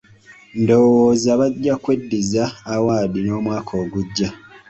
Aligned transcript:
Ndowooza 0.61 1.29
bajja 1.39 1.73
kweddiza 1.83 2.43
awaadi 2.73 3.19
n'omwaka 3.23 3.71
ogujja. 3.83 4.29